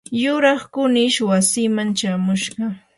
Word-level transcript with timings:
yuraq 0.23 0.61
kunish 0.73 1.19
wasiiman 1.29 1.89
chamushqa. 1.99 2.65